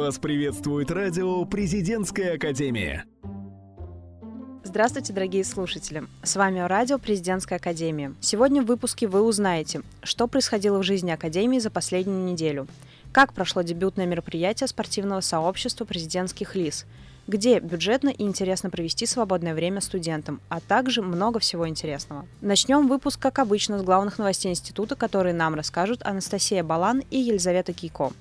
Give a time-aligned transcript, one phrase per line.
[0.00, 3.04] Вас приветствует радио «Президентская академия».
[4.64, 6.04] Здравствуйте, дорогие слушатели!
[6.22, 8.14] С вами радио «Президентская академия».
[8.22, 12.66] Сегодня в выпуске вы узнаете, что происходило в жизни Академии за последнюю неделю,
[13.12, 16.86] как прошло дебютное мероприятие спортивного сообщества президентских лиц,
[17.26, 22.26] где бюджетно и интересно провести свободное время студентам, а также много всего интересного.
[22.40, 27.74] Начнем выпуск, как обычно, с главных новостей института, которые нам расскажут Анастасия Балан и Елизавета
[27.74, 28.12] Кейко.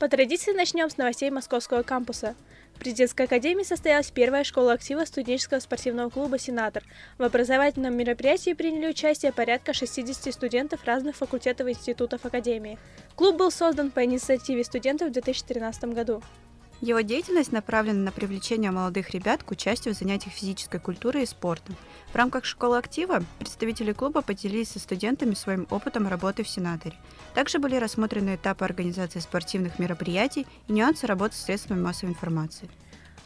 [0.00, 2.34] По традиции начнем с новостей Московского кампуса–
[2.74, 6.82] в президентской академии состоялась первая школа актива студенческого спортивного клуба «Сенатор».
[7.18, 12.78] В образовательном мероприятии приняли участие порядка 60 студентов разных факультетов и институтов академии.
[13.16, 16.22] Клуб был создан по инициативе студентов в 2013 году.
[16.80, 21.76] Его деятельность направлена на привлечение молодых ребят к участию в занятиях физической культуры и спортом.
[22.10, 26.96] В рамках школы актива представители клуба поделились со студентами своим опытом работы в Сенаторе.
[27.34, 32.70] Также были рассмотрены этапы организации спортивных мероприятий и нюансы работы с средствами массовой информации.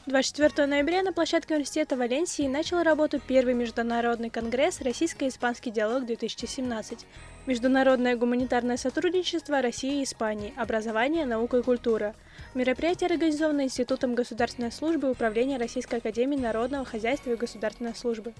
[0.06, 7.06] 24 ноября на площадке университета Валенсии начал работу первый международный конгресс «Российско-испанский диалог-2017».
[7.46, 12.14] Международное гуманитарное сотрудничество России и Испании, образование, наука и культура.
[12.52, 18.34] Мероприятие организовано Институтом государственной службы Управления Российской академии народного хозяйства и государственной службы.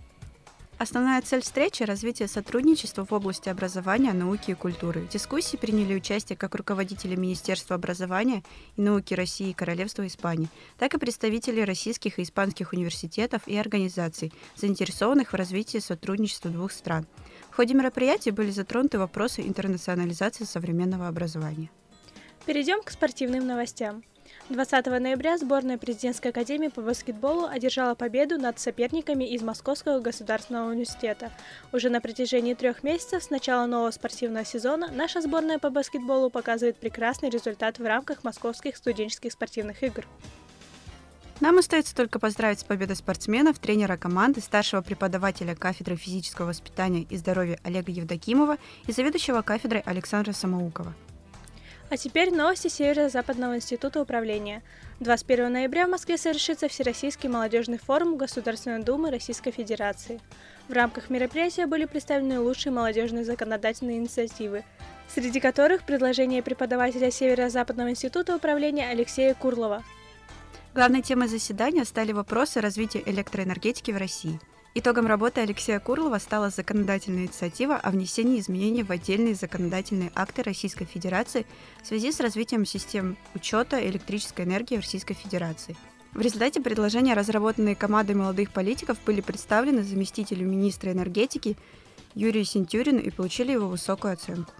[0.77, 5.03] Основная цель встречи– развитие сотрудничества в области образования, науки и культуры.
[5.03, 8.42] В дискуссии приняли участие как руководители Министерства образования
[8.77, 14.33] и науки России и Королевства Испании, так и представители российских и испанских университетов и организаций,
[14.56, 17.06] заинтересованных в развитии сотрудничества двух стран.
[17.50, 21.70] В ходе мероприятия были затронуты вопросы интернационализации современного образования.
[22.47, 24.02] Перейдем к спортивным новостям.
[24.50, 31.32] 20 ноября сборная президентской академии по баскетболу одержала победу над соперниками из Московского государственного университета.
[31.72, 36.76] Уже на протяжении трех месяцев с начала нового спортивного сезона наша сборная по баскетболу показывает
[36.76, 40.06] прекрасный результат в рамках московских студенческих спортивных игр.
[41.40, 47.16] Нам остается только поздравить с победой спортсменов, тренера команды, старшего преподавателя кафедры физического воспитания и
[47.16, 50.94] здоровья Олега Евдокимова и заведующего кафедрой Александра Самоукова.
[51.90, 54.62] А теперь новости Северо-Западного института управления.
[55.00, 60.20] 21 ноября в Москве совершится Всероссийский молодежный форум Государственной Думы Российской Федерации.
[60.68, 64.64] В рамках мероприятия были представлены лучшие молодежные законодательные инициативы,
[65.08, 69.84] среди которых предложение преподавателя Северо-Западного института управления Алексея Курлова.
[70.74, 74.40] Главной темой заседания стали вопросы развития электроэнергетики в России–
[74.77, 80.85] Итогом работы Алексея Курлова стала законодательная инициатива о внесении изменений в отдельные законодательные акты Российской
[80.85, 81.46] Федерации
[81.80, 85.77] в связи с развитием систем учета электрической энергии в Российской Федерации.
[86.13, 91.57] В результате предложения, разработанные командой молодых политиков, были представлены заместителю министра энергетики
[92.17, 94.52] Юрию Сентюрину и получили его высокую оценку.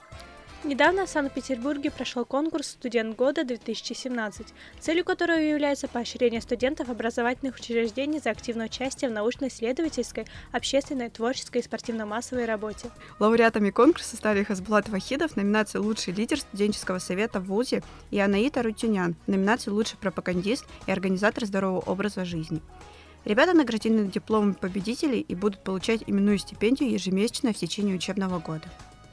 [0.65, 4.47] Недавно в Санкт-Петербурге прошел конкурс «Студент года-2017»,
[4.81, 11.65] целью которого является поощрение студентов образовательных учреждений за активное участие в научно-исследовательской, общественной, творческой и
[11.65, 12.91] спортивно-массовой работе.
[13.19, 18.63] Лауреатами конкурса стали Хасбулат Вахидов в номинации «Лучший лидер студенческого совета в ВУЗе» и Анаита
[18.63, 22.63] Рутюнян в номинации «Лучший пропагандист и организатор здорового образа жизни».
[23.27, 28.65] Ребята награждены дипломом победителей и будут получать именную стипендию ежемесячно в течение учебного года.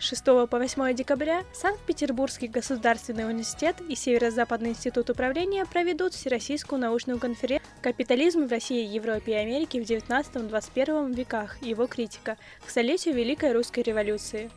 [0.02, 7.70] 6 по 8 декабря Санкт-Петербургский государственный университет и Северо-Западный институт управления проведут Всероссийскую научную конференцию
[7.84, 11.62] «Капитализм в России, Европе и Америке в XIX-XXI веках.
[11.62, 12.38] Его критика.
[12.66, 14.50] К столетию Великой Русской революции».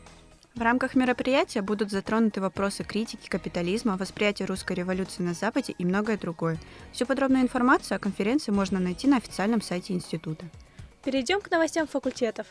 [0.55, 6.17] В рамках мероприятия будут затронуты вопросы критики капитализма, восприятия русской революции на Западе и многое
[6.17, 6.57] другое.
[6.91, 10.45] Всю подробную информацию о конференции можно найти на официальном сайте института.
[11.03, 12.47] Перейдем к новостям факультетов.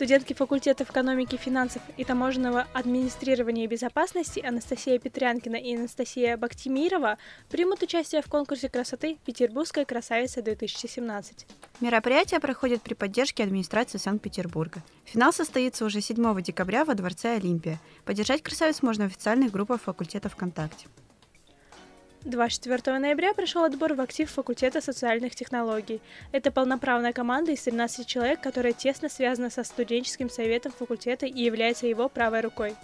[0.00, 7.18] Студентки факультета экономики, финансов и таможенного администрирования и безопасности Анастасия Петрянкина и Анастасия Бактимирова
[7.50, 11.44] примут участие в конкурсе красоты «Петербургская красавица-2017».
[11.82, 14.82] Мероприятие проходит при поддержке администрации Санкт-Петербурга.
[15.04, 17.78] Финал состоится уже 7 декабря во Дворце Олимпия.
[18.06, 20.86] Поддержать красавиц можно в официальных группах факультета ВКонтакте.
[22.24, 26.02] 24 ноября прошел отбор в актив факультета социальных технологий.
[26.32, 31.86] Это полноправная команда из 13 человек, которая тесно связана со студенческим советом факультета и является
[31.86, 32.74] его правой рукой.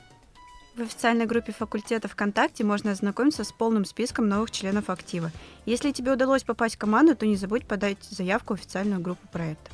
[0.75, 5.31] В официальной группе факультета ВКонтакте можно ознакомиться с полным списком новых членов актива.
[5.67, 9.71] Если тебе удалось попасть в команду, то не забудь подать заявку в официальную группу проекта.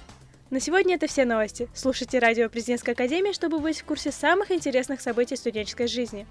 [0.51, 1.69] На сегодня это все новости.
[1.73, 6.27] Слушайте радио Президентской Академии, чтобы быть в курсе самых интересных событий студенческой жизни.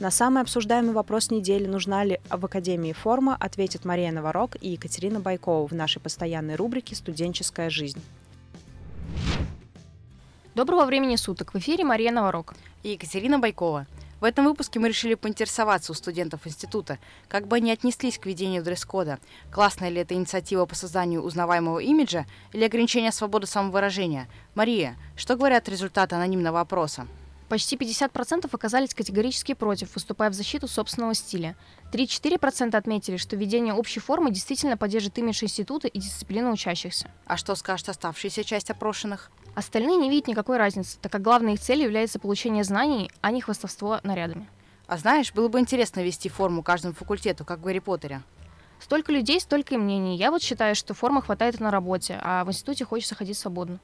[0.00, 5.20] На самый обсуждаемый вопрос недели «Нужна ли в Академии форма?» ответят Мария Новорок и Екатерина
[5.20, 8.00] Байкова в нашей постоянной рубрике «Студенческая жизнь».
[10.54, 11.52] Доброго времени суток!
[11.52, 13.86] В эфире Мария Новорок и Екатерина Байкова.
[14.22, 16.98] В этом выпуске мы решили поинтересоваться у студентов института,
[17.28, 19.18] как бы они отнеслись к ведению дресс-кода,
[19.52, 22.24] классная ли это инициатива по созданию узнаваемого имиджа
[22.54, 24.30] или ограничение свободы самовыражения.
[24.54, 27.06] Мария, что говорят результаты анонимного опроса?
[27.50, 31.56] Почти 50% оказались категорически против, выступая в защиту собственного стиля.
[31.92, 37.10] 3-4% отметили, что введение общей формы действительно поддержит имидж института и дисциплину учащихся.
[37.26, 39.32] А что скажет оставшаяся часть опрошенных?
[39.56, 43.40] Остальные не видят никакой разницы, так как главной их целью является получение знаний, а не
[43.40, 44.48] хвастовство нарядами.
[44.86, 48.22] А знаешь, было бы интересно вести форму каждому факультету, как в Гарри Поттере.
[48.78, 50.16] Столько людей, столько и мнений.
[50.16, 53.80] Я вот считаю, что формы хватает на работе, а в институте хочется ходить свободно.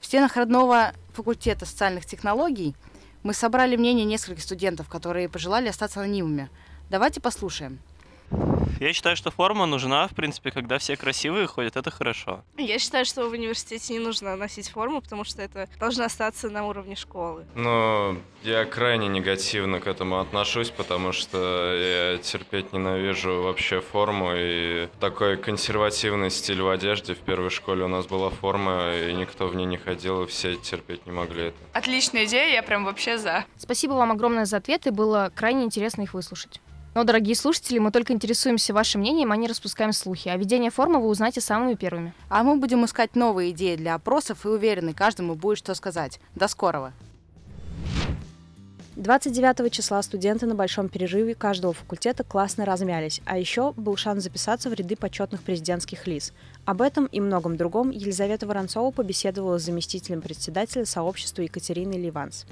[0.00, 2.74] В стенах родного факультета социальных технологий
[3.24, 6.50] мы собрали мнение нескольких студентов, которые пожелали остаться анонимными.
[6.90, 7.80] Давайте послушаем.
[8.80, 12.42] Я считаю, что форма нужна, в принципе, когда все красивые ходят, это хорошо.
[12.58, 16.66] Я считаю, что в университете не нужно носить форму, потому что это должно остаться на
[16.66, 17.46] уровне школы.
[17.54, 21.38] Но я крайне негативно к этому отношусь, потому что
[21.74, 27.14] я терпеть ненавижу вообще форму и такой консервативный стиль в одежде.
[27.14, 30.56] В первой школе у нас была форма, и никто в ней не ходил, и все
[30.56, 31.56] терпеть не могли это.
[31.72, 33.44] Отличная идея, я прям вообще за.
[33.56, 36.60] Спасибо вам огромное за ответы, было крайне интересно их выслушать.
[36.94, 40.28] Но, дорогие слушатели, мы только интересуемся вашим мнением, а не распускаем слухи.
[40.28, 42.14] А ведение формы вы узнаете самыми первыми.
[42.28, 46.20] А мы будем искать новые идеи для опросов и уверены, каждому будет что сказать.
[46.36, 46.92] До скорого!
[48.94, 54.70] 29 числа студенты на большом перерыве каждого факультета классно размялись, а еще был шанс записаться
[54.70, 56.32] в ряды почетных президентских лиц.
[56.64, 62.46] Об этом и многом другом Елизавета Воронцова побеседовала с заместителем председателя сообщества Екатериной Ливанс.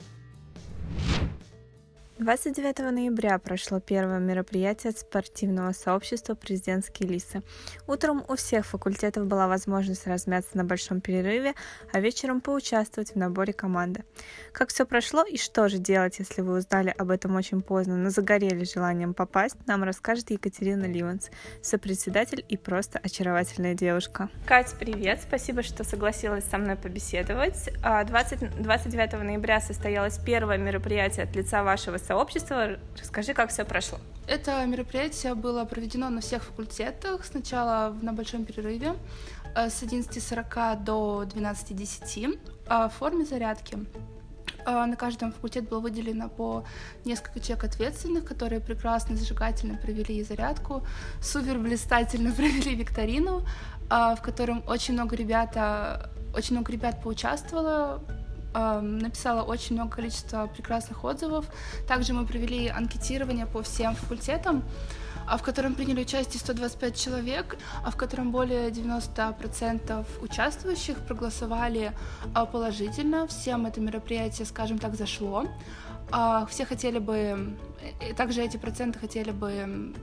[2.23, 7.43] 29 ноября прошло первое мероприятие от спортивного сообщества «Президентские лисы».
[7.89, 11.55] Утром у всех факультетов была возможность размяться на большом перерыве,
[11.93, 14.05] а вечером поучаствовать в наборе команды.
[14.53, 18.11] Как все прошло и что же делать, если вы узнали об этом очень поздно, но
[18.11, 21.29] загорели желанием попасть, нам расскажет Екатерина Ливанс,
[21.61, 24.29] сопредседатель и просто очаровательная девушка.
[24.47, 25.21] Кать, привет!
[25.27, 27.69] Спасибо, что согласилась со мной побеседовать.
[27.83, 32.12] 20, 29 ноября состоялось первое мероприятие от лица вашего сообщества.
[32.99, 33.99] Расскажи, как все прошло.
[34.27, 37.25] Это мероприятие было проведено на всех факультетах.
[37.25, 38.95] Сначала на большом перерыве
[39.57, 43.79] э, с 11.40 до 12.10 э, в форме зарядки.
[44.65, 46.65] Э, на каждом факультете было выделено по
[47.05, 50.87] несколько человек ответственных, которые прекрасно, зажигательно провели зарядку,
[51.21, 53.45] супер блистательно провели викторину,
[53.91, 58.03] в котором очень много ребята, очень много ребят поучаствовало,
[58.55, 61.47] написала очень много количества прекрасных отзывов.
[61.87, 64.63] Также мы провели анкетирование по всем факультетам,
[65.27, 71.93] а в котором приняли участие 125 человек, а в котором более 90% участвующих проголосовали
[72.35, 73.27] а, положительно.
[73.27, 75.47] Всем это мероприятие, скажем так, зашло.
[76.11, 77.57] А, все хотели бы,
[78.17, 79.95] также эти проценты хотели бы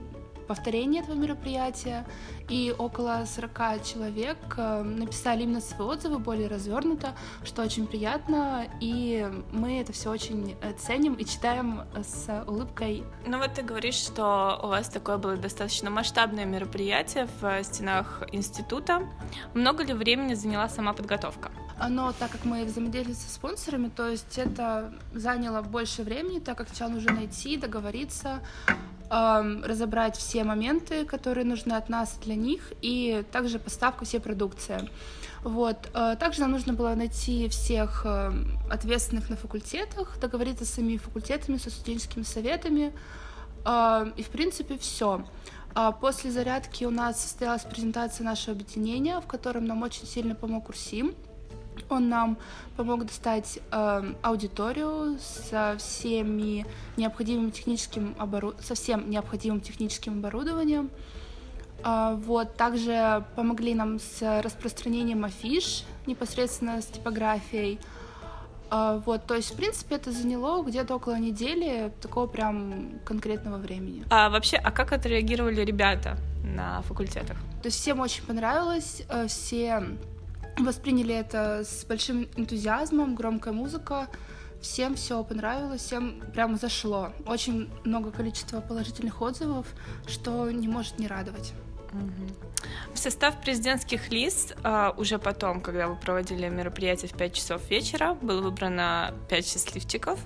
[0.50, 2.04] повторение этого мероприятия,
[2.48, 7.14] и около 40 человек э, написали именно свои отзывы более развернуто,
[7.44, 13.04] что очень приятно, и мы это все очень э, ценим и читаем с улыбкой.
[13.28, 19.08] Ну вот ты говоришь, что у вас такое было достаточно масштабное мероприятие в стенах института.
[19.54, 21.52] Много ли времени заняла сама подготовка?
[21.88, 26.68] Но так как мы взаимодействовали со спонсорами, то есть это заняло больше времени, так как
[26.68, 28.40] сначала нужно найти, договориться,
[29.10, 34.88] разобрать все моменты, которые нужны от нас для них, и также поставка всей продукции.
[35.42, 35.90] Вот.
[35.94, 38.32] Э, также нам нужно было найти всех э,
[38.70, 42.92] ответственных на факультетах, договориться с самими факультетами, со студенческими советами,
[43.62, 45.22] и, в принципе, все.
[45.74, 50.66] А после зарядки у нас состоялась презентация нашего объединения, в котором нам очень сильно помог
[50.66, 51.14] Курсим.
[51.88, 52.38] Он нам
[52.76, 58.54] помог достать э, аудиторию со всеми необходимым техническим обору...
[58.60, 60.90] со всем необходимым техническим оборудованием.
[61.84, 67.80] Э, вот также помогли нам с распространением афиш непосредственно с типографией.
[68.70, 74.04] Э, вот, то есть, в принципе, это заняло где-то около недели такого прям конкретного времени.
[74.10, 77.36] А вообще, а как отреагировали ребята на факультетах?
[77.62, 79.84] То есть всем очень понравилось, э, все
[80.64, 84.08] восприняли это с большим энтузиазмом, громкая музыка,
[84.60, 87.12] всем все понравилось, всем прямо зашло.
[87.26, 89.66] Очень много количества положительных отзывов,
[90.06, 91.52] что не может не радовать.
[91.92, 92.94] Угу.
[92.94, 98.40] состав президентских лист а, уже потом, когда вы проводили мероприятие в 5 часов вечера, было
[98.40, 100.18] выбрано 5 счастливчиков.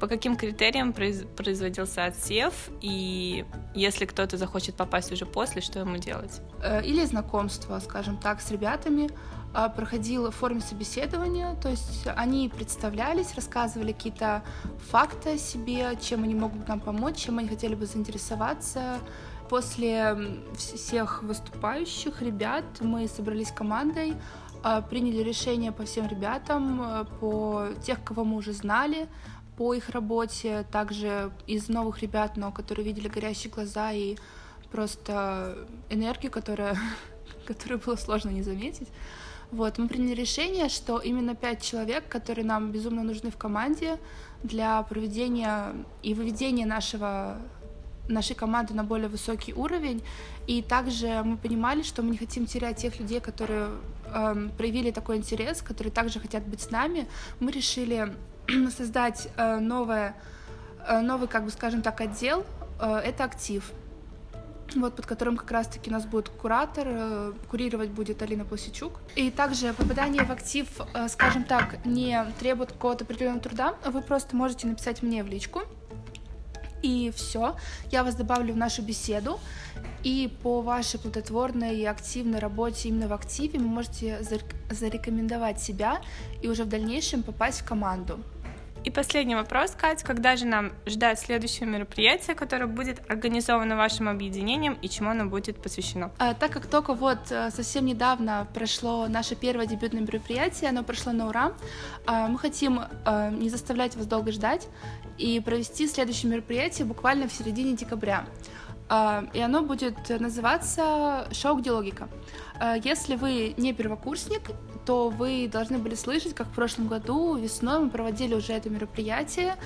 [0.00, 2.70] По каким критериям произ производился отсев?
[2.80, 6.40] И если кто-то захочет попасть уже после, что ему делать?
[6.62, 9.08] Э, или знакомство, скажем так, с ребятами
[9.54, 14.42] а, проходило в форме собеседования, то есть они представлялись, рассказывали какие-то
[14.90, 18.98] факты о себе, чем они могут нам помочь, чем они хотели бы заинтересоваться,
[19.52, 20.16] После
[20.56, 24.14] всех выступающих ребят мы собрались командой,
[24.62, 29.08] а, приняли решение по всем ребятам, э, по тех, кого мы уже знали,
[29.58, 34.16] по их работе, также из новых ребят, но которые видели горящие глаза и
[34.70, 35.58] просто
[35.90, 36.78] энергию, которая,
[37.44, 38.88] которую было сложно не заметить.
[39.50, 43.98] Вот, мы приняли решение, что именно пять человек, которые нам безумно нужны в команде
[44.42, 47.36] для проведения и выведения нашего
[48.12, 50.02] нашей команды на более высокий уровень.
[50.46, 53.68] И также мы понимали, что мы не хотим терять тех людей, которые
[54.06, 57.06] э, проявили такой интерес, которые также хотят быть с нами.
[57.40, 58.12] Мы решили
[58.76, 60.14] создать э, новое,
[60.86, 62.44] э, новый, как бы скажем так, отдел.
[62.80, 63.72] Э, это актив.
[64.74, 69.00] Вот, под которым как раз-таки нас будет куратор, э, курировать будет Алина Плосичук.
[69.16, 73.74] И также попадание в актив, э, скажем так, не требует какого-то определенного труда.
[73.84, 75.62] Вы просто можете написать мне в личку,
[76.82, 77.56] и все,
[77.90, 79.38] я вас добавлю в нашу беседу.
[80.04, 84.22] И по вашей плодотворной и активной работе именно в активе вы можете
[84.70, 86.00] зарекомендовать себя
[86.42, 88.18] и уже в дальнейшем попасть в команду.
[88.84, 90.02] И последний вопрос, Кать.
[90.02, 95.62] Когда же нам ждать следующее мероприятие, которое будет организовано вашим объединением и чему оно будет
[95.62, 96.10] посвящено?
[96.18, 101.12] А, так как только вот э, совсем недавно прошло наше первое дебютное мероприятие, оно прошло
[101.12, 101.52] на ура,
[102.06, 104.66] а, мы хотим а, не заставлять вас долго ждать
[105.16, 108.26] и провести следующее мероприятие буквально в середине декабря.
[108.88, 112.08] А, и оно будет называться «Шоу где логика».
[112.58, 114.50] А, если вы не первокурсник,
[114.84, 119.56] то вы должны были слышать, как в прошлом году весной мы проводили уже это мероприятие.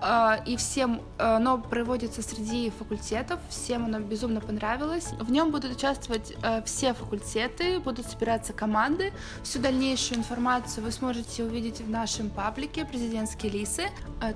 [0.00, 5.08] А, и всем а, оно проводится среди факультетов, всем оно безумно понравилось.
[5.18, 9.12] В нем будут участвовать а, все факультеты, будут собираться команды.
[9.42, 13.84] Всю дальнейшую информацию вы сможете увидеть в нашем паблике «Президентские лисы».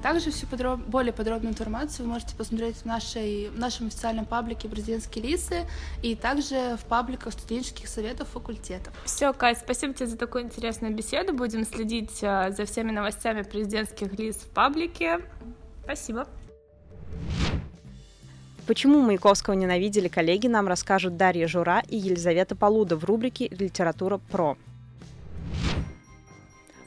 [0.03, 0.81] Также всю подроб...
[0.81, 3.49] более подробную информацию вы можете посмотреть в, нашей...
[3.49, 5.67] в нашем официальном паблике «Президентские лисы»
[6.03, 8.93] и также в пабликах студенческих советов факультетов.
[9.05, 11.33] Все, Кать, спасибо тебе за такую интересную беседу.
[11.33, 15.21] Будем следить за всеми новостями президентских лис в паблике.
[15.83, 16.27] Спасибо.
[18.67, 24.57] Почему Маяковского ненавидели коллеги, нам расскажут Дарья Жура и Елизавета Полуда в рубрике «Литература про».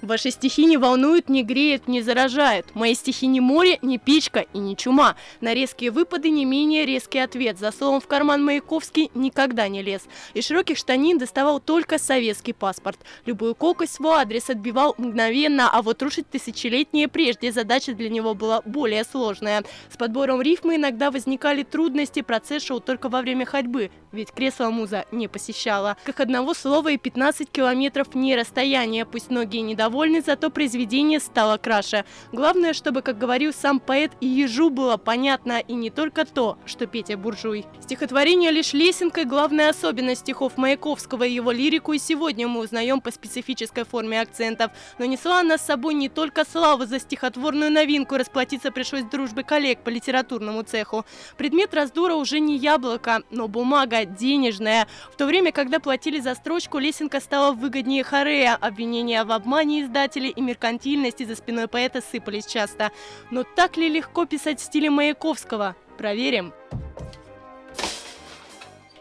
[0.05, 2.67] Ваши стихи не волнуют, не греют, не заражают.
[2.75, 5.15] Мои стихи не море, не печка и не чума.
[5.41, 7.57] На резкие выпады не менее резкий ответ.
[7.57, 10.03] За словом в карман Маяковский никогда не лез.
[10.35, 12.99] Из широких штанин доставал только советский паспорт.
[13.25, 18.61] Любую колкость свой адрес отбивал мгновенно, а вот рушить тысячелетние прежде задача для него была
[18.61, 19.63] более сложная.
[19.91, 25.05] С подбором рифмы иногда возникали трудности, процесс шел только во время ходьбы, ведь кресло муза
[25.11, 25.97] не посещала.
[26.03, 31.57] Как одного слова и 15 километров не расстояние, пусть многие недовольны довольны, зато произведение стало
[31.57, 32.03] краше.
[32.33, 36.85] Главное, чтобы, как говорил сам поэт, и ежу было понятно, и не только то, что
[36.85, 37.65] Петя буржуй.
[37.81, 43.09] Стихотворение лишь лесенкой главная особенность стихов Маяковского и его лирику, и сегодня мы узнаем по
[43.09, 44.71] специфической форме акцентов.
[44.99, 49.79] Но несла она с собой не только славу за стихотворную новинку, расплатиться пришлось дружбы коллег
[49.79, 51.05] по литературному цеху.
[51.37, 54.87] Предмет раздора уже не яблоко, но бумага денежная.
[55.13, 58.55] В то время, когда платили за строчку, лесенка стала выгоднее Хорея.
[58.55, 62.91] Обвинения в обмане издатели и меркантильности за спиной поэта сыпались часто.
[63.31, 65.75] Но так ли легко писать в стиле Маяковского?
[65.97, 66.53] Проверим.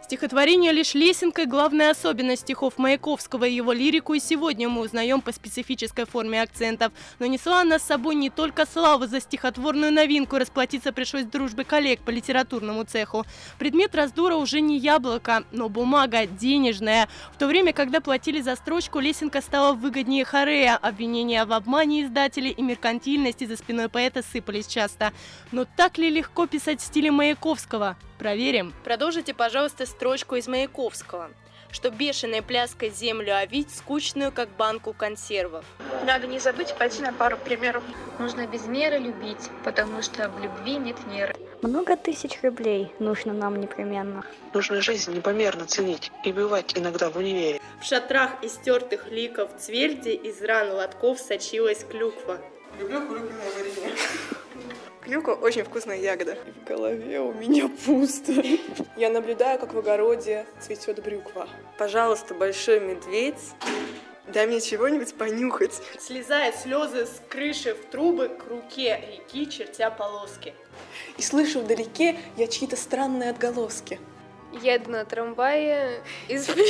[0.04, 5.32] Стихотворение лишь лесенкой главная особенность стихов Маяковского и его лирику, и сегодня мы узнаем по
[5.32, 6.92] специфической форме акцентов.
[7.18, 12.00] Но несла она с собой не только славу за стихотворную новинку, расплатиться пришлось дружбы коллег
[12.00, 13.24] по литературному цеху.
[13.58, 17.08] Предмет раздора уже не яблоко, но бумага денежная.
[17.32, 20.76] В то время, когда платили за строчку, лесенка стала выгоднее Хорея.
[20.76, 25.14] Обвинения в обмане издателей и меркантильности за спиной поэта сыпались часто.
[25.50, 27.96] Но так ли легко писать в стиле Маяковского?
[28.18, 28.72] Проверим.
[28.84, 31.30] Продолжите, пожалуйста, строчку из Маяковского
[31.74, 35.64] что бешеной пляской землю овить, скучную, как банку консервов.
[36.06, 37.82] Надо не забыть пойти на пару примеров.
[38.20, 41.34] Нужно без меры любить, потому что в любви нет меры.
[41.62, 44.24] Много тысяч рублей нужно нам непременно.
[44.52, 47.60] Нужно жизнь непомерно ценить и бывать иногда в универе.
[47.80, 52.38] В шатрах истертых ликов Цвельде из ран лотков сочилась клюква.
[52.78, 53.96] Люблю клюквенное варенье.
[55.06, 56.38] Вилка очень вкусная ягода.
[56.62, 58.32] В голове у меня пусто.
[58.96, 61.46] Я наблюдаю, как в огороде цветет брюква.
[61.76, 63.52] Пожалуйста, большой медведь,
[64.28, 65.82] дай мне чего-нибудь понюхать.
[66.00, 70.54] Слезает слезы с крыши в трубы к руке реки, чертя полоски.
[71.18, 74.00] И слышу вдалеке я чьи-то странные отголоски.
[74.62, 76.64] Еду на трамвае и сплю.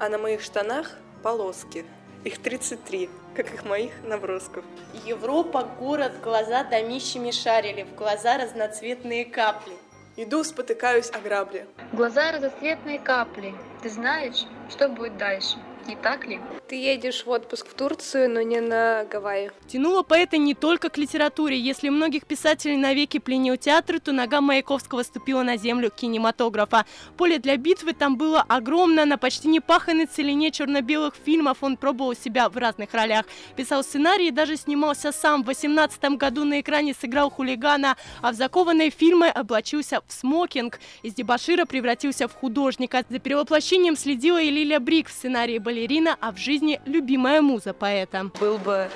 [0.00, 1.86] А на моих штанах полоски.
[2.24, 4.64] Их 33, как их моих набросков.
[5.04, 9.74] Европа, город, глаза домищами шарили, в глаза разноцветные капли.
[10.16, 11.66] Иду, спотыкаюсь о грабли.
[11.92, 13.54] Глаза разноцветные капли.
[13.82, 15.58] Ты знаешь, что будет дальше?
[15.86, 16.40] Не так ли?
[16.68, 19.50] Ты едешь в отпуск в Турцию, но не на Гавайи.
[19.66, 21.58] Тянуло поэта не только к литературе.
[21.58, 26.86] Если многих писателей навеки пленил театр, то нога Маяковского ступила на землю кинематографа.
[27.18, 29.04] Поле для битвы там было огромно.
[29.04, 33.26] На почти непаханной целине черно-белых фильмов он пробовал себя в разных ролях.
[33.54, 35.42] Писал сценарии и даже снимался сам.
[35.42, 40.80] В 18 году на экране сыграл хулигана, а в закованные фильмы облачился в смокинг.
[41.02, 43.04] Из дебашира превратился в художника.
[43.10, 48.30] За перевоплощением следила и Лилия Брик в сценарии балерина, а в жизни любимая муза поэта.
[48.38, 48.88] Был бы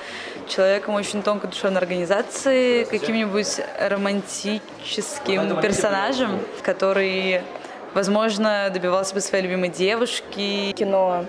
[0.49, 7.43] человеком очень тонко душевной организации, каким-нибудь романтическим персонажем, который,
[7.95, 10.73] возможно, добивался бы своей любимой девушки.
[10.73, 11.25] Кино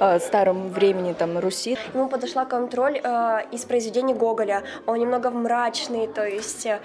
[0.00, 1.76] э, старом времени там на Руси.
[1.92, 4.62] Ему подошла контроль э, из произведений Гоголя.
[4.86, 6.80] Он немного мрачный, то есть э,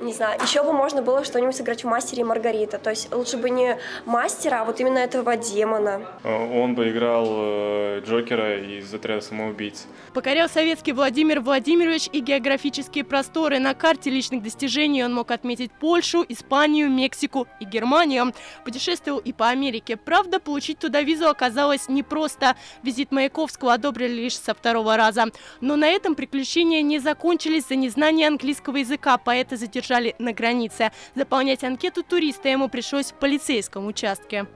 [0.00, 2.78] не знаю, еще бы можно было что-нибудь сыграть в «Мастере и Маргарита».
[2.78, 6.02] То есть лучше бы не мастера, а вот именно этого демона.
[6.24, 9.86] Он бы играл э, Джокера из «Отряда самоубийц».
[10.14, 13.58] Покорял советский Владимир Владимирович и географические просторы.
[13.58, 18.32] На карте личных достижений он мог отметить Польшу, Испанию, Мексику и Германию.
[18.64, 19.96] Путешествовал и по Америке.
[19.96, 22.56] Правда, получить туда визу оказалось непросто.
[22.82, 25.26] Визит Маяковского одобрили лишь со второго раза.
[25.60, 29.18] Но на этом приключения не закончились за незнание английского языка.
[29.18, 30.92] Поэта задержали задержали на границе.
[31.14, 34.46] Заполнять анкету туриста ему пришлось в полицейском участке.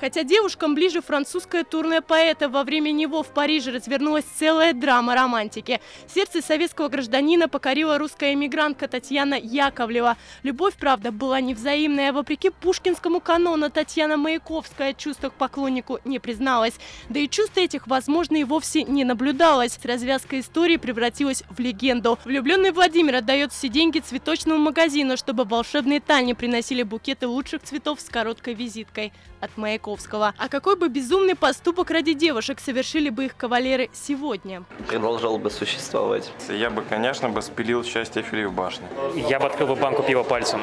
[0.00, 5.80] Хотя девушкам ближе французское турне поэта, во время него в Париже развернулась целая драма романтики.
[6.06, 10.16] Сердце советского гражданина покорила русская эмигрантка Татьяна Яковлева.
[10.44, 12.12] Любовь, правда, была невзаимная.
[12.12, 16.74] Вопреки пушкинскому канону Татьяна Маяковская чувствах поклоннику не призналась.
[17.08, 19.78] Да и чувств этих, возможно, и вовсе не наблюдалось.
[19.82, 22.18] Развязка истории превратилась в легенду.
[22.24, 28.04] Влюбленный Владимир отдает все деньги цветочному магазину, чтобы волшебные тайны приносили букеты лучших цветов с
[28.04, 30.34] короткой визиткой от Маяковского.
[30.36, 34.64] А какой бы безумный поступок ради девушек совершили бы их кавалеры сегодня?
[34.86, 36.32] Продолжал бы существовать.
[36.48, 38.86] Я бы, конечно, бы спилил счастье Филипп башни.
[39.28, 40.60] Я бы открыл бы банку пива пальцем.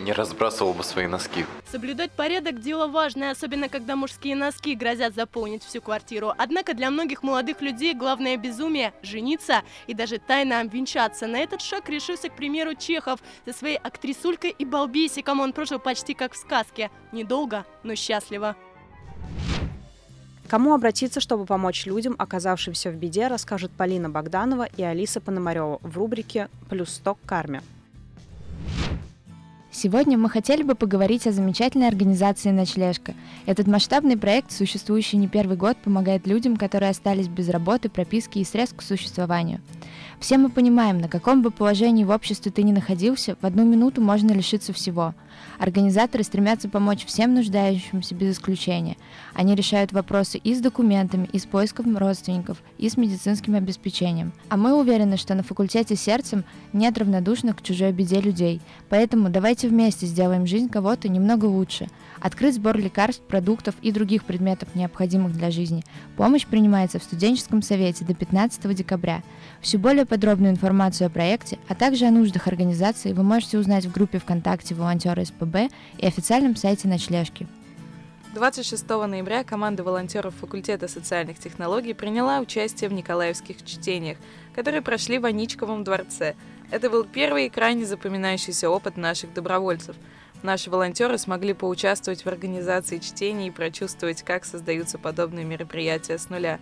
[0.00, 1.44] Не разбрасывал бы свои носки.
[1.70, 6.32] Соблюдать порядок– дело важное, особенно когда мужские носки грозят заполнить всю квартиру.
[6.38, 11.26] Однако для многих молодых людей главное безумие– жениться и даже тайно обвенчаться.
[11.26, 13.20] На этот шаг решился, к примеру, Чехов.
[13.44, 16.90] Со своей актрисулькой и балбесиком он прожил почти как в сказке.
[17.12, 18.56] Недолго, но счастливо.
[20.48, 25.98] Кому обратиться, чтобы помочь людям, оказавшимся в беде, расскажут Полина Богданова и Алиса Пономарева в
[25.98, 27.62] рубрике «Плюс 100 к карме».
[29.80, 33.14] Сегодня мы хотели бы поговорить о замечательной организации «Ночлежка».
[33.46, 38.44] Этот масштабный проект, существующий не первый год, помогает людям, которые остались без работы, прописки и
[38.44, 39.60] средств к существованию.
[40.20, 44.00] Все мы понимаем, на каком бы положении в обществе ты ни находился, в одну минуту
[44.00, 45.14] можно лишиться всего.
[45.60, 48.96] Организаторы стремятся помочь всем нуждающимся без исключения.
[49.34, 54.32] Они решают вопросы и с документами, и с поиском родственников, и с медицинским обеспечением.
[54.48, 58.60] А мы уверены, что на факультете сердцем нет равнодушных к чужой беде людей.
[58.88, 61.88] Поэтому давайте вместе сделаем жизнь кого-то немного лучше.
[62.20, 65.84] Открыт сбор лекарств, продуктов и других предметов, необходимых для жизни.
[66.16, 69.22] Помощь принимается в студенческом совете до 15 декабря.
[69.60, 73.92] Всю более подробную информацию о проекте, а также о нуждах организации вы можете узнать в
[73.92, 77.46] группе ВКонтакте «Волонтеры СПБ» и официальном сайте «Ночлежки».
[78.34, 84.18] 26 ноября команда волонтеров факультета социальных технологий приняла участие в Николаевских чтениях,
[84.54, 86.34] которые прошли в Аничковом дворце.
[86.70, 89.96] Это был первый и крайне запоминающийся опыт наших добровольцев–
[90.42, 96.60] Наши волонтеры смогли поучаствовать в организации чтений и прочувствовать, как создаются подобные мероприятия с нуля.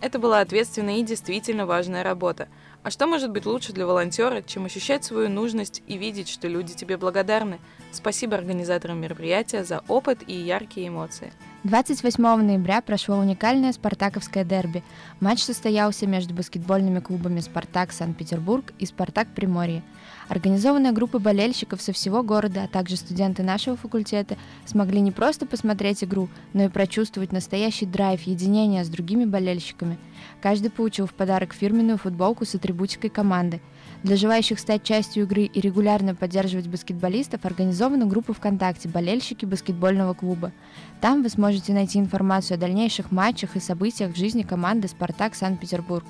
[0.00, 2.48] Это была ответственная и действительно важная работа.
[2.82, 6.74] А что может быть лучше для волонтера, чем ощущать свою нужность и видеть, что люди
[6.74, 7.60] тебе благодарны?
[7.92, 11.32] Спасибо организаторам мероприятия за опыт и яркие эмоции.
[11.64, 14.82] 28 ноября прошло уникальное спартаковское дерби.
[15.20, 19.84] Матч состоялся между баскетбольными клубами «Спартак» Санкт-Петербург и «Спартак» Приморье.
[20.28, 26.02] Организованная группа болельщиков со всего города, а также студенты нашего факультета смогли не просто посмотреть
[26.02, 29.98] игру, но и прочувствовать настоящий драйв единения с другими болельщиками.
[30.40, 33.60] Каждый получил в подарок фирменную футболку с атрибутикой команды–
[34.02, 40.52] для желающих стать частью игры и регулярно поддерживать баскетболистов организована группа ВКонтакте «Болельщики баскетбольного клуба».
[41.00, 46.04] Там вы сможете найти информацию о дальнейших матчах и событиях в жизни команды «Спартак Санкт-Петербург».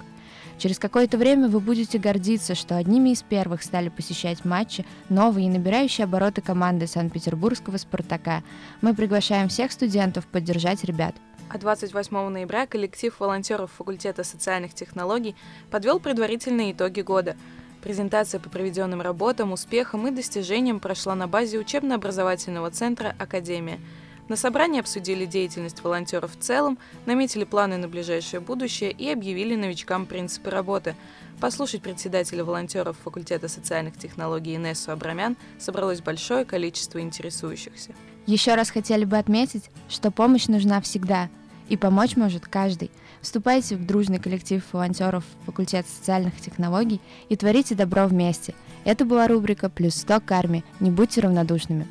[0.59, 5.51] Через какое-то время вы будете гордиться, что одними из первых стали посещать матчи новые и
[5.51, 8.43] набирающие обороты команды Санкт-Петербургского «Спартака».
[8.81, 11.15] Мы приглашаем всех студентов поддержать ребят.
[11.51, 15.37] А 28 ноября коллектив волонтеров факультета социальных технологий
[15.71, 17.37] подвел предварительные итоги года–
[17.83, 23.81] Презентация по проведенным работам, успехам и достижениям прошла на базе учебно-образовательного центра «Академия».
[24.29, 30.07] На собрании обсудили деятельность волонтеров в целом, наметили планы на ближайшее будущее и объявили новичкам
[30.07, 30.95] принципы работы.
[31.41, 37.93] Послушать председателя волонтеров факультета социальных технологий Инессу Абрамян собралось большое количество интересующихся.
[38.27, 41.29] Еще раз хотели бы отметить, что помощь нужна всегда,
[41.73, 42.91] и помочь может каждый–
[43.23, 48.53] Вступайте в дружный коллектив волонтеров факультета социальных технологий и творите добро вместе.
[48.85, 50.65] Это была рубрика «Плюс 100 к армии».
[50.81, 51.87] Не будьте равнодушными.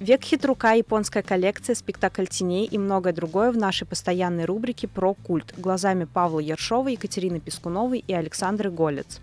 [0.00, 5.54] Век хитрука, японская коллекция, спектакль теней и многое другое в нашей постоянной рубрике про культ
[5.56, 9.20] глазами Павла Ершова, Екатерины Пескуновой и Александры Голец.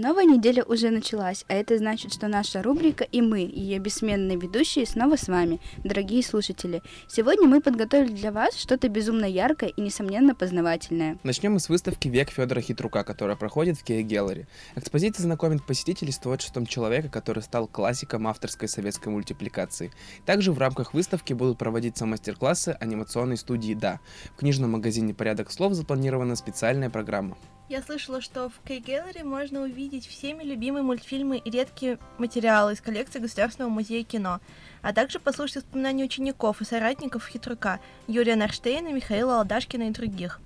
[0.00, 4.86] Новая неделя уже началась, а это значит, что наша рубрика и мы, ее бессменные ведущие,
[4.86, 6.82] снова с вами, дорогие слушатели.
[7.08, 11.18] Сегодня мы подготовили для вас что-то безумно яркое и, несомненно, познавательное.
[11.24, 14.46] Начнем мы с выставки «Век Федора Хитрука», которая проходит в Киа Геллери.
[14.76, 19.90] Экспозиция знакомит посетителей с творчеством человека, который стал классиком авторской советской мультипликации.
[20.24, 23.98] Также в рамках выставки будут проводиться мастер-классы анимационной студии «Да».
[24.36, 27.36] В книжном магазине «Порядок слов» запланирована специальная программа.
[27.68, 33.18] Я слышала, что в K-Gallery можно увидеть всеми любимые мультфильмы и редкие материалы из коллекции
[33.18, 34.40] Государственного музея кино,
[34.80, 40.40] а также послушать воспоминания учеников и соратников Хитрука Юрия Нарштейна, Михаила Алдашкина и других.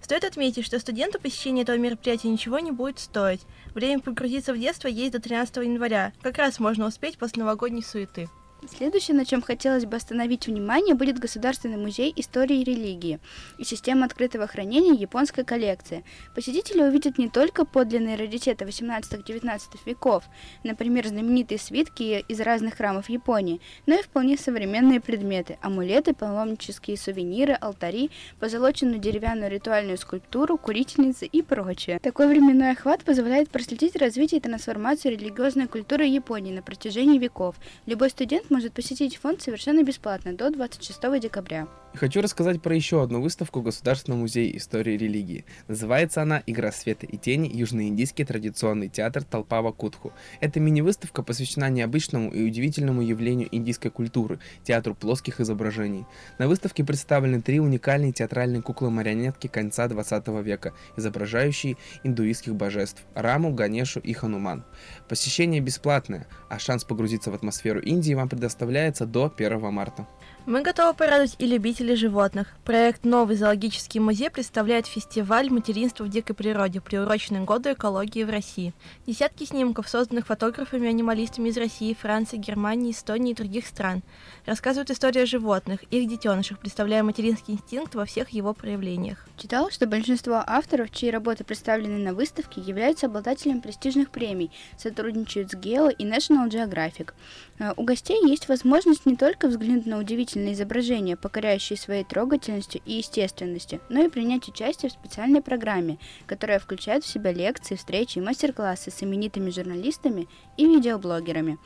[0.00, 3.42] Стоит отметить, что студенту посещение этого мероприятия ничего не будет стоить.
[3.74, 6.12] Время погрузиться в детство есть до 13 января.
[6.22, 8.28] Как раз можно успеть после новогодней суеты.
[8.64, 13.20] Следующее, на чем хотелось бы остановить внимание, будет Государственный музей истории и религии
[13.58, 16.04] и система открытого хранения японской коллекции.
[16.34, 20.24] Посетители увидят не только подлинные раритеты 18-19 веков,
[20.64, 27.52] например, знаменитые свитки из разных храмов Японии, но и вполне современные предметы– амулеты, паломнические сувениры,
[27.52, 31.98] алтари, позолоченную деревянную ритуальную скульптуру, курительницы и прочее.
[32.02, 37.56] Такой временной охват позволяет проследить развитие и трансформацию религиозной культуры Японии на протяжении веков.
[37.84, 41.68] Любой студент может посетить фонд совершенно бесплатно до 26 декабря.
[41.96, 45.46] Хочу рассказать про еще одну выставку Государственного музея истории религии.
[45.66, 47.48] Называется она «Игра света и тени.
[47.48, 50.12] Южноиндийский традиционный театр Толпава Кутху».
[50.40, 56.04] Эта мини-выставка посвящена необычному и удивительному явлению индийской культуры– театру плоских изображений.
[56.38, 64.00] На выставке представлены три уникальные театральные куклы-марионетки конца 20 века, изображающие индуистских божеств– Раму, Ганешу
[64.00, 64.66] и Хануман.
[65.08, 70.06] Посещение бесплатное, а шанс погрузиться в атмосферу Индии вам предоставляется до 1 марта.
[70.46, 72.46] Мы готовы порадовать и любителей животных.
[72.64, 78.72] Проект «Новый зоологический музей» представляет фестиваль материнства в дикой природе, приуроченный году экологии в России.
[79.08, 84.04] Десятки снимков, созданных фотографами-анималистами из России, Франции, Германии, Эстонии и других стран,
[84.44, 89.26] рассказывают историю животных, их детенышах, представляя материнский инстинкт во всех его проявлениях.
[89.36, 95.54] Читал, что большинство авторов, чьи работы представлены на выставке, являются обладателями престижных премий, сотрудничают с
[95.54, 97.14] Geo и National Geographic.
[97.58, 102.94] Э, у гостей есть возможность не только взглянуть на удивительные изображения, покоряющие своей трогательностью и
[102.94, 108.22] естественностью, но и принять участие в специальной программе, которая включает в себя лекции, встречи и
[108.22, 111.58] мастер-классы с именитыми журналистами и видеоблогерами.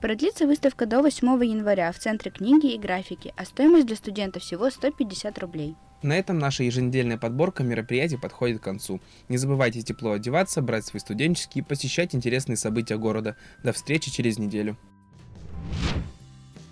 [0.00, 4.70] Продлится выставка до 8 января в Центре книги и графики, а стоимость для студентов всего
[4.70, 5.76] 150 рублей.
[6.02, 9.00] На этом наша еженедельная подборка мероприятий подходит к концу.
[9.28, 13.36] Не забывайте тепло одеваться, брать свои студенческие и посещать интересные события города.
[13.64, 14.78] До встречи через неделю.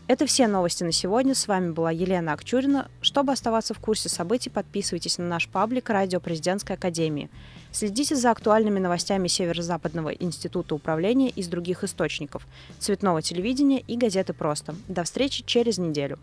[0.08, 1.34] Это все новости на сегодня.
[1.34, 2.88] С вами была Елена Акчурина.
[3.00, 7.28] Чтобы оставаться в курсе событий, подписывайтесь на наш паблик «Радио Президентской Академии».
[7.72, 12.46] Следите за актуальными новостями Северо-Западного института управления из других источников,
[12.78, 14.76] цветного телевидения и газеты «Просто».
[14.86, 16.20] До встречи через неделю.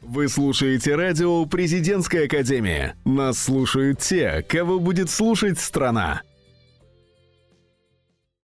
[0.00, 2.96] Вы слушаете радио «Президентская академия».
[3.04, 6.22] Нас слушают те, кого будет слушать страна.